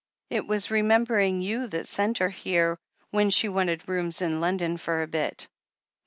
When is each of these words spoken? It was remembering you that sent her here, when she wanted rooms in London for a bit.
It 0.31 0.47
was 0.47 0.71
remembering 0.71 1.43
you 1.43 1.67
that 1.67 1.87
sent 1.87 2.17
her 2.17 2.29
here, 2.29 2.79
when 3.11 3.29
she 3.29 3.47
wanted 3.47 3.87
rooms 3.87 4.19
in 4.19 4.41
London 4.41 4.77
for 4.77 5.03
a 5.03 5.07
bit. 5.07 5.47